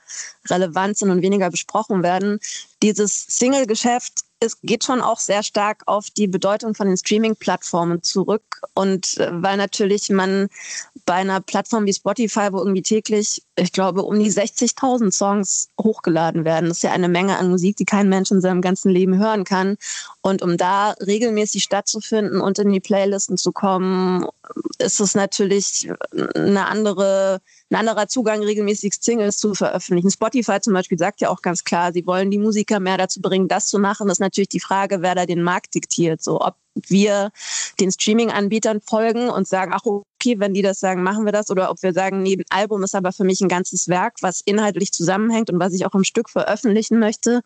relevant 0.51 0.99
sind 0.99 1.11
und 1.11 1.23
weniger 1.23 1.51
besprochen 1.51 2.03
werden. 2.03 2.39
Dieses 2.85 3.27
Single-Geschäft 3.29 4.25
es 4.45 4.61
geht 4.63 4.85
schon 4.85 5.01
auch 5.01 5.19
sehr 5.19 5.43
stark 5.43 5.83
auf 5.87 6.11
die 6.11 6.27
Bedeutung 6.27 6.75
von 6.75 6.87
den 6.87 6.97
Streaming-Plattformen 6.97 8.03
zurück. 8.03 8.43
Und 8.75 9.19
äh, 9.19 9.31
weil 9.33 9.57
natürlich 9.57 10.11
man 10.11 10.49
bei 11.07 11.15
einer 11.15 11.41
Plattform 11.41 11.87
wie 11.87 11.93
Spotify, 11.93 12.49
wo 12.51 12.59
irgendwie 12.59 12.83
täglich, 12.83 13.43
ich 13.57 13.73
glaube, 13.73 14.03
um 14.03 14.19
die 14.19 14.31
60.000 14.31 15.11
Songs 15.13 15.71
hochgeladen 15.81 16.45
werden, 16.45 16.69
das 16.69 16.79
ist 16.79 16.83
ja 16.83 16.93
eine 16.93 17.09
Menge 17.09 17.39
an 17.39 17.51
Musik, 17.51 17.77
die 17.77 17.85
kein 17.85 18.09
Mensch 18.09 18.31
in 18.31 18.41
seinem 18.41 18.61
ganzen 18.61 18.91
Leben 18.91 19.19
hören 19.19 19.45
kann. 19.45 19.77
Und 20.21 20.43
um 20.43 20.57
da 20.57 20.93
regelmäßig 20.93 21.63
stattzufinden 21.63 22.41
und 22.41 22.59
in 22.59 22.71
die 22.71 22.81
Playlisten 22.81 23.37
zu 23.37 23.53
kommen, 23.53 24.27
ist 24.79 25.01
es 25.01 25.15
natürlich 25.15 25.91
eine 26.35 26.67
andere 26.67 27.41
ein 27.71 27.77
anderer 27.77 28.09
Zugang, 28.09 28.43
regelmäßig 28.43 28.95
Singles 29.01 29.39
zu 29.39 29.55
veröffentlichen. 29.55 30.11
Spotify 30.11 30.61
zum 30.61 30.75
Beispiel 30.75 30.99
sagt 30.99 31.21
ja 31.21 31.31
auch 31.31 31.43
ganz 31.43 31.65
klar, 31.65 31.93
sie 31.93 32.07
wollen 32.07 32.31
die 32.31 32.39
Musiker 32.39 32.79
mehr 32.79 32.99
dazu 32.99 33.21
bringen, 33.21 33.49
das 33.49 33.67
zu 33.67 33.79
machen. 33.79 34.07
Das 34.09 34.17
ist 34.17 34.21
natürlich 34.21 34.49
die 34.49 34.61
Frage, 34.61 35.03
wer 35.03 35.15
da 35.15 35.27
den 35.27 35.43
Markt 35.43 35.75
diktiert. 35.75 36.23
So, 36.23 36.41
ob 36.41 36.57
wir 36.75 37.31
den 37.81 37.91
Streaming-Anbietern 37.91 38.81
folgen 38.81 39.31
und 39.31 39.49
sagen, 39.49 39.73
ach 39.75 39.83
okay, 40.25 40.41
wenn 40.41 40.55
die 40.55 40.63
das 40.63 40.81
sagen, 40.81 41.03
machen 41.03 41.25
wir 41.25 41.33
das. 41.33 41.51
Oder 41.51 41.71
ob 41.71 41.83
wir 41.83 41.93
sagen, 41.93 42.23
nee, 42.23 42.37
ein 42.37 42.45
Album 42.51 42.83
ist 42.83 42.95
aber 42.95 43.13
für 43.13 43.25
mich 43.25 43.41
ein 43.41 43.49
ganzes 43.49 43.89
Werk, 43.89 44.15
was 44.21 44.41
inhaltlich 44.45 44.93
zusammenhängt 44.93 45.51
und 45.51 45.61
was 45.61 45.73
ich 45.73 45.87
auch 45.87 45.95
im 45.95 46.05
Stück 46.05 46.31
veröffentlichen 46.31 46.99
möchte. 46.99 47.43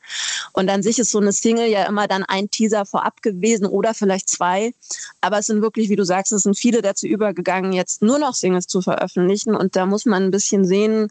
Und 0.52 0.68
an 0.70 0.82
sich 0.82 0.98
ist 0.98 1.10
so 1.10 1.18
eine 1.18 1.32
Single 1.32 1.68
ja 1.68 1.84
immer 1.84 2.06
dann 2.08 2.24
ein 2.24 2.50
Teaser 2.50 2.86
vorab 2.86 3.22
gewesen 3.22 3.66
oder 3.66 3.94
vielleicht 3.94 4.28
zwei. 4.28 4.72
Aber 5.20 5.38
es 5.38 5.46
sind 5.46 5.62
wirklich, 5.62 5.88
wie 5.88 5.96
du 5.96 6.04
sagst, 6.04 6.32
es 6.32 6.42
sind 6.42 6.56
viele 6.56 6.82
dazu 6.82 7.06
übergegangen, 7.06 7.72
jetzt 7.72 8.02
nur 8.02 8.18
noch 8.18 8.34
Singles 8.34 8.66
zu 8.66 8.80
veröffentlichen. 8.80 9.54
Und 9.54 9.76
da 9.76 9.86
muss 9.86 10.06
man 10.06 10.24
ein 10.24 10.30
bisschen 10.30 10.64
sehen, 10.64 11.08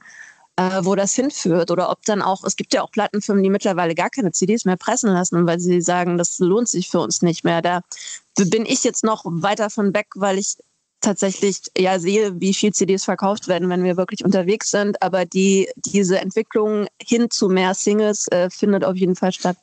äh, 0.55 0.81
wo 0.83 0.95
das 0.95 1.13
hinführt 1.13 1.69
oder 1.69 1.89
ob 1.91 2.03
dann 2.05 2.21
auch, 2.21 2.43
es 2.43 2.55
gibt 2.55 2.73
ja 2.73 2.81
auch 2.81 2.91
Plattenfirmen, 2.91 3.43
die 3.43 3.49
mittlerweile 3.49 3.93
gar 3.93 4.09
keine 4.09 4.31
CDs 4.31 4.65
mehr 4.65 4.77
pressen 4.77 5.11
lassen, 5.11 5.45
weil 5.45 5.59
sie 5.59 5.81
sagen, 5.81 6.17
das 6.17 6.39
lohnt 6.39 6.67
sich 6.67 6.89
für 6.89 6.99
uns 6.99 7.21
nicht 7.21 7.43
mehr. 7.43 7.61
Da 7.61 7.81
bin 8.37 8.65
ich 8.65 8.83
jetzt 8.83 9.03
noch 9.03 9.23
weiter 9.25 9.69
von 9.69 9.93
weg, 9.93 10.07
weil 10.15 10.39
ich 10.39 10.57
tatsächlich 11.01 11.61
ja 11.77 11.99
sehe, 11.99 12.39
wie 12.39 12.53
viel 12.53 12.73
CDs 12.73 13.05
verkauft 13.05 13.47
werden, 13.47 13.69
wenn 13.69 13.83
wir 13.83 13.97
wirklich 13.97 14.23
unterwegs 14.25 14.71
sind. 14.71 15.01
Aber 15.01 15.25
die, 15.25 15.69
diese 15.75 16.19
Entwicklung 16.19 16.87
hin 17.01 17.29
zu 17.29 17.49
mehr 17.49 17.73
Singles 17.73 18.27
äh, 18.29 18.49
findet 18.49 18.83
auf 18.83 18.95
jeden 18.95 19.15
Fall 19.15 19.31
statt. 19.31 19.57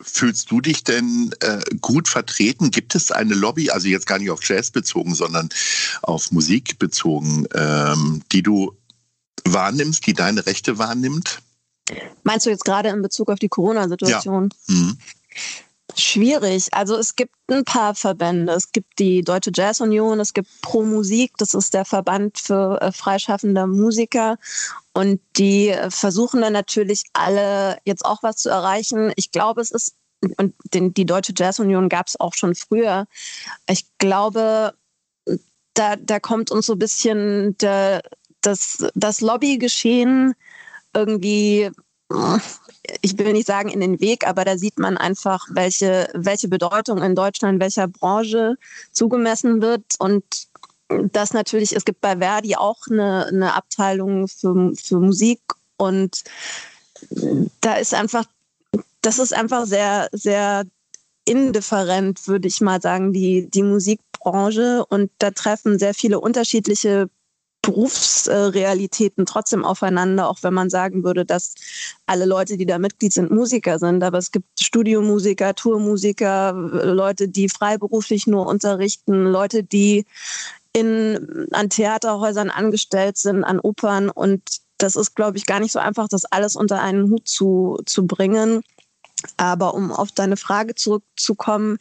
Fühlst 0.00 0.50
du 0.50 0.60
dich 0.60 0.82
denn 0.82 1.32
äh, 1.40 1.60
gut 1.80 2.08
vertreten? 2.08 2.70
Gibt 2.70 2.94
es 2.94 3.12
eine 3.12 3.34
Lobby, 3.34 3.70
also 3.70 3.88
jetzt 3.88 4.06
gar 4.06 4.18
nicht 4.18 4.30
auf 4.30 4.42
Jazz 4.42 4.70
bezogen, 4.70 5.14
sondern 5.14 5.48
auf 6.02 6.32
Musik 6.32 6.78
bezogen, 6.78 7.46
ähm, 7.54 8.22
die 8.32 8.42
du 8.42 8.76
wahrnimmst, 9.44 10.06
die 10.06 10.12
deine 10.12 10.44
Rechte 10.46 10.78
wahrnimmt? 10.78 11.40
Meinst 12.24 12.46
du 12.46 12.50
jetzt 12.50 12.64
gerade 12.64 12.88
in 12.88 13.02
Bezug 13.02 13.30
auf 13.30 13.38
die 13.38 13.48
Corona-Situation? 13.48 14.50
Ja. 14.68 14.74
Mhm. 14.74 14.98
Schwierig. 15.96 16.68
Also 16.72 16.96
es 16.96 17.16
gibt 17.16 17.34
ein 17.48 17.64
paar 17.64 17.94
Verbände. 17.94 18.52
Es 18.52 18.72
gibt 18.72 18.98
die 18.98 19.22
Deutsche 19.22 19.50
Jazz 19.54 19.80
Union, 19.80 20.20
es 20.20 20.32
gibt 20.32 20.48
Pro 20.62 20.82
Musik, 20.82 21.32
das 21.38 21.54
ist 21.54 21.74
der 21.74 21.84
Verband 21.84 22.38
für 22.38 22.80
äh, 22.80 22.92
freischaffende 22.92 23.66
Musiker. 23.66 24.38
Und 24.94 25.20
die 25.36 25.68
äh, 25.68 25.90
versuchen 25.90 26.40
dann 26.40 26.52
natürlich 26.52 27.04
alle 27.12 27.78
jetzt 27.84 28.04
auch 28.04 28.22
was 28.22 28.36
zu 28.36 28.48
erreichen. 28.48 29.12
Ich 29.16 29.30
glaube, 29.30 29.60
es 29.60 29.70
ist, 29.70 29.94
und 30.38 30.54
den, 30.72 30.94
die 30.94 31.06
Deutsche 31.06 31.34
Jazz 31.36 31.58
Union 31.58 31.88
gab 31.88 32.06
es 32.06 32.18
auch 32.18 32.34
schon 32.34 32.54
früher. 32.54 33.06
Ich 33.68 33.86
glaube, 33.98 34.74
da, 35.74 35.96
da 35.96 36.20
kommt 36.20 36.50
uns 36.50 36.66
so 36.66 36.74
ein 36.74 36.78
bisschen 36.78 37.56
der, 37.58 38.02
das, 38.40 38.86
das 38.94 39.20
Lobbygeschehen 39.20 40.34
irgendwie, 40.94 41.70
ich 43.00 43.18
will 43.18 43.32
nicht 43.32 43.46
sagen 43.46 43.68
in 43.68 43.80
den 43.80 44.00
Weg, 44.00 44.26
aber 44.26 44.44
da 44.44 44.58
sieht 44.58 44.78
man 44.78 44.96
einfach, 44.96 45.46
welche, 45.50 46.08
welche 46.14 46.48
Bedeutung 46.48 47.02
in 47.02 47.14
Deutschland 47.14 47.60
welcher 47.60 47.88
Branche 47.88 48.56
zugemessen 48.90 49.62
wird 49.62 49.84
und 49.98 50.24
das 51.10 51.32
natürlich, 51.32 51.74
es 51.74 51.84
gibt 51.84 52.00
bei 52.00 52.18
Verdi 52.18 52.56
auch 52.56 52.86
eine, 52.90 53.26
eine 53.26 53.54
Abteilung 53.54 54.28
für, 54.28 54.72
für 54.74 54.98
Musik 54.98 55.40
und 55.78 56.22
da 57.60 57.74
ist 57.74 57.94
einfach, 57.94 58.24
das 59.00 59.18
ist 59.18 59.34
einfach 59.34 59.66
sehr, 59.66 60.08
sehr 60.12 60.64
indifferent, 61.24 62.26
würde 62.26 62.48
ich 62.48 62.60
mal 62.60 62.80
sagen, 62.80 63.12
die, 63.12 63.48
die 63.48 63.62
Musikbranche. 63.62 64.84
Und 64.88 65.10
da 65.18 65.30
treffen 65.30 65.78
sehr 65.78 65.94
viele 65.94 66.20
unterschiedliche 66.20 67.08
Berufsrealitäten 67.62 69.24
trotzdem 69.24 69.64
aufeinander, 69.64 70.28
auch 70.28 70.42
wenn 70.42 70.52
man 70.52 70.68
sagen 70.68 71.04
würde, 71.04 71.24
dass 71.24 71.54
alle 72.06 72.24
Leute, 72.24 72.56
die 72.56 72.66
da 72.66 72.78
Mitglied 72.78 73.12
sind, 73.12 73.30
Musiker 73.30 73.78
sind. 73.78 74.02
Aber 74.02 74.18
es 74.18 74.32
gibt 74.32 74.46
Studiomusiker, 74.60 75.54
Tourmusiker, 75.54 76.52
Leute, 76.52 77.28
die 77.28 77.48
freiberuflich 77.48 78.26
nur 78.26 78.46
unterrichten, 78.46 79.26
Leute, 79.26 79.62
die 79.62 80.04
in, 80.72 81.46
an 81.52 81.70
Theaterhäusern 81.70 82.50
angestellt 82.50 83.16
sind, 83.16 83.44
an 83.44 83.60
Opern. 83.60 84.10
Und 84.10 84.42
das 84.78 84.96
ist, 84.96 85.14
glaube 85.14 85.38
ich, 85.38 85.46
gar 85.46 85.60
nicht 85.60 85.72
so 85.72 85.78
einfach, 85.78 86.08
das 86.08 86.24
alles 86.24 86.56
unter 86.56 86.82
einen 86.82 87.10
Hut 87.10 87.28
zu, 87.28 87.78
zu 87.86 88.06
bringen. 88.06 88.62
Aber 89.36 89.74
um 89.74 89.92
auf 89.92 90.10
deine 90.10 90.36
Frage 90.36 90.74
zurückzukommen, 90.74 91.78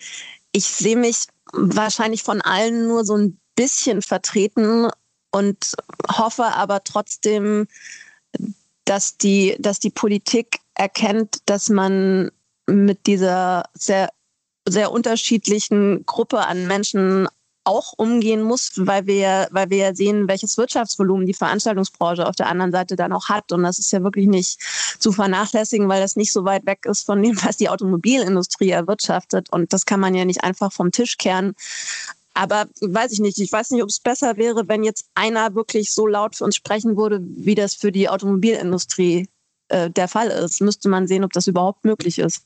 ich 0.52 0.66
sehe 0.66 0.98
mich 0.98 1.28
wahrscheinlich 1.54 2.22
von 2.22 2.42
allen 2.42 2.88
nur 2.88 3.04
so 3.04 3.18
ein 3.18 3.40
bisschen 3.56 4.02
vertreten 4.02 4.90
und 5.32 5.74
hoffe 6.10 6.46
aber 6.46 6.84
trotzdem, 6.84 7.68
dass 8.86 9.18
die, 9.18 9.56
dass 9.60 9.80
die 9.80 9.90
Politik 9.90 10.60
erkennt, 10.76 11.38
dass 11.46 11.70
man 11.70 12.32
mit 12.68 13.08
dieser 13.08 13.64
sehr, 13.74 14.10
sehr 14.68 14.92
unterschiedlichen 14.92 16.06
Gruppe 16.06 16.40
an 16.40 16.68
Menschen 16.68 17.28
auch 17.64 17.94
umgehen 17.96 18.42
muss, 18.42 18.72
weil 18.76 19.06
wir, 19.06 19.48
weil 19.52 19.70
wir 19.70 19.78
ja 19.78 19.94
sehen, 19.94 20.28
welches 20.28 20.58
Wirtschaftsvolumen 20.58 21.28
die 21.28 21.34
Veranstaltungsbranche 21.34 22.28
auf 22.28 22.36
der 22.36 22.48
anderen 22.48 22.72
Seite 22.72 22.96
dann 22.96 23.14
auch 23.14 23.30
hat. 23.30 23.52
Und 23.52 23.64
das 23.64 23.78
ist 23.78 23.92
ja 23.92 24.04
wirklich 24.04 24.28
nicht 24.28 24.60
zu 25.00 25.12
vernachlässigen, 25.12 25.88
weil 25.88 26.02
das 26.02 26.16
nicht 26.16 26.34
so 26.34 26.44
weit 26.44 26.66
weg 26.66 26.86
ist 26.86 27.06
von 27.06 27.22
dem, 27.22 27.38
was 27.44 27.58
die 27.58 27.70
Automobilindustrie 27.70 28.72
erwirtschaftet. 28.72 29.52
Und 29.52 29.74
das 29.74 29.86
kann 29.86 30.00
man 30.00 30.16
ja 30.16 30.26
nicht 30.26 30.44
einfach 30.44 30.72
vom 30.72 30.92
Tisch 30.92 31.18
kehren. 31.18 31.54
Aber 32.34 32.68
weiß 32.80 33.12
ich 33.12 33.20
nicht. 33.20 33.40
Ich 33.40 33.52
weiß 33.52 33.72
nicht, 33.72 33.84
ob 33.84 33.90
es 33.90 34.00
besser 34.00 34.38
wäre, 34.38 34.68
wenn 34.68 34.84
jetzt 34.84 35.06
einer 35.16 35.54
wirklich 35.56 35.92
so 35.92 36.08
laut 36.08 36.36
für 36.36 36.46
uns 36.46 36.56
sprechen 36.56 36.98
würde, 36.98 37.20
wie 37.22 37.56
das 37.56 37.76
für 37.76 37.92
die 37.92 38.10
Automobilindustrie 38.10 39.28
äh, 39.68 39.90
der 39.90 40.08
Fall 40.08 40.30
ist. 40.30 40.62
Müsste 40.62 40.90
man 40.90 41.08
sehen, 41.08 41.24
ob 41.24 41.34
das 41.34 41.48
überhaupt 41.48 41.84
möglich 41.84 42.20
ist. 42.20 42.46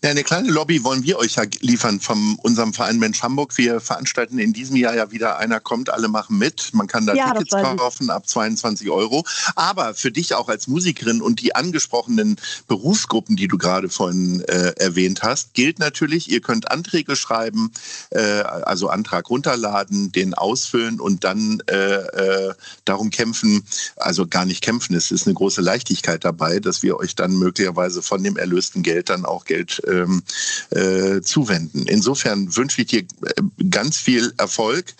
Ja, 0.00 0.10
eine 0.10 0.22
kleine 0.22 0.48
Lobby 0.48 0.84
wollen 0.84 1.02
wir 1.02 1.18
euch 1.18 1.34
ja 1.34 1.42
liefern 1.58 1.98
von 1.98 2.36
unserem 2.42 2.72
Verein 2.72 3.00
Mensch 3.00 3.20
Hamburg. 3.20 3.58
Wir 3.58 3.80
veranstalten 3.80 4.38
in 4.38 4.52
diesem 4.52 4.76
Jahr 4.76 4.94
ja 4.94 5.10
wieder 5.10 5.38
Einer 5.38 5.58
kommt, 5.58 5.90
alle 5.90 6.06
machen 6.06 6.38
mit. 6.38 6.70
Man 6.72 6.86
kann 6.86 7.04
da 7.04 7.14
ja, 7.14 7.32
Tickets 7.32 7.50
kaufen 7.50 8.08
ab 8.08 8.28
22 8.28 8.90
Euro. 8.90 9.24
Aber 9.56 9.94
für 9.94 10.12
dich 10.12 10.34
auch 10.34 10.48
als 10.48 10.68
Musikerin 10.68 11.20
und 11.20 11.40
die 11.40 11.56
angesprochenen 11.56 12.36
Berufsgruppen, 12.68 13.34
die 13.34 13.48
du 13.48 13.58
gerade 13.58 13.88
vorhin 13.88 14.40
äh, 14.42 14.72
erwähnt 14.76 15.24
hast, 15.24 15.54
gilt 15.54 15.80
natürlich, 15.80 16.30
ihr 16.30 16.42
könnt 16.42 16.70
Anträge 16.70 17.16
schreiben, 17.16 17.72
äh, 18.10 18.20
also 18.20 18.90
Antrag 18.90 19.28
runterladen, 19.28 20.12
den 20.12 20.32
ausfüllen 20.32 21.00
und 21.00 21.24
dann 21.24 21.60
äh, 21.68 21.74
äh 21.74 22.54
darum 22.84 23.10
kämpfen, 23.10 23.64
also 23.96 24.26
gar 24.26 24.44
nicht 24.44 24.62
kämpfen, 24.62 24.94
es 24.94 25.10
ist 25.10 25.26
eine 25.26 25.34
große 25.34 25.60
Leichtigkeit 25.60 26.24
dabei, 26.24 26.60
dass 26.60 26.82
wir 26.82 26.96
euch 26.98 27.16
dann 27.16 27.36
möglicherweise 27.36 28.00
von 28.00 28.22
dem 28.22 28.36
erlösten 28.36 28.82
Geld 28.82 29.10
dann 29.10 29.24
auch 29.24 29.44
Geld 29.44 29.82
ähm, 29.88 30.22
äh, 30.70 31.20
zuwenden. 31.22 31.86
Insofern 31.86 32.54
wünsche 32.56 32.82
ich 32.82 32.88
dir 32.88 33.00
äh, 33.00 33.64
ganz 33.70 33.96
viel 33.96 34.32
Erfolg. 34.38 34.94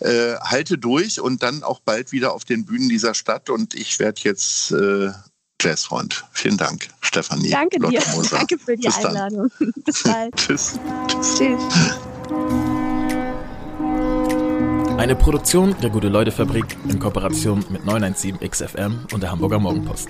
Äh, 0.00 0.34
halte 0.40 0.78
durch 0.78 1.20
und 1.20 1.42
dann 1.42 1.62
auch 1.62 1.80
bald 1.80 2.12
wieder 2.12 2.32
auf 2.32 2.44
den 2.44 2.64
Bühnen 2.64 2.88
dieser 2.88 3.14
Stadt. 3.14 3.50
Und 3.50 3.74
ich 3.74 3.98
werde 3.98 4.20
jetzt 4.24 4.72
äh, 4.72 5.10
Jazzfreund. 5.60 6.24
Vielen 6.32 6.56
Dank, 6.56 6.88
Stefanie. 7.00 7.50
Danke 7.50 7.78
dir. 7.78 8.02
Danke 8.30 8.58
für 8.58 8.76
die 8.76 8.86
Bis 8.86 8.96
Einladung. 8.96 9.50
Bis 9.84 10.02
bald. 10.02 10.36
Tschüss. 10.36 10.78
Tschüss. 11.08 11.38
Tschüss. 11.38 11.60
Eine 14.98 15.14
Produktion 15.14 15.76
der 15.82 15.90
Gute-Leute-Fabrik 15.90 16.76
in 16.88 16.98
Kooperation 16.98 17.64
mit 17.68 17.82
917XFM 17.82 19.12
und 19.12 19.22
der 19.22 19.30
Hamburger 19.30 19.58
Morgenpost. 19.58 20.08